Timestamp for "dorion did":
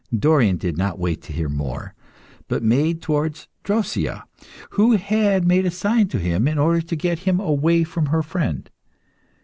0.17-0.79